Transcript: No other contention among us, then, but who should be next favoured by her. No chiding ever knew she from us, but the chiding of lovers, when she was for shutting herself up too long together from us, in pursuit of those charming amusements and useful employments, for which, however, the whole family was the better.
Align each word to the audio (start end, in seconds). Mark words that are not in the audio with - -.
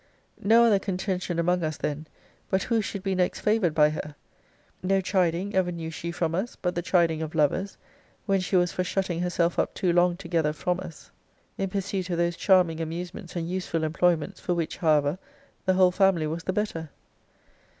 No 0.43 0.63
other 0.63 0.79
contention 0.79 1.37
among 1.37 1.61
us, 1.63 1.77
then, 1.77 2.07
but 2.49 2.63
who 2.63 2.81
should 2.81 3.03
be 3.03 3.13
next 3.13 3.41
favoured 3.41 3.75
by 3.75 3.91
her. 3.91 4.15
No 4.81 4.99
chiding 4.99 5.53
ever 5.53 5.71
knew 5.71 5.91
she 5.91 6.11
from 6.11 6.33
us, 6.33 6.57
but 6.59 6.73
the 6.73 6.81
chiding 6.81 7.21
of 7.21 7.35
lovers, 7.35 7.77
when 8.25 8.39
she 8.39 8.55
was 8.55 8.71
for 8.71 8.83
shutting 8.83 9.19
herself 9.19 9.59
up 9.59 9.75
too 9.75 9.93
long 9.93 10.17
together 10.17 10.53
from 10.53 10.79
us, 10.79 11.11
in 11.55 11.69
pursuit 11.69 12.09
of 12.09 12.17
those 12.17 12.35
charming 12.35 12.81
amusements 12.81 13.35
and 13.35 13.47
useful 13.47 13.83
employments, 13.83 14.39
for 14.39 14.55
which, 14.55 14.77
however, 14.77 15.19
the 15.65 15.75
whole 15.75 15.91
family 15.91 16.25
was 16.25 16.45
the 16.45 16.51
better. 16.53 16.89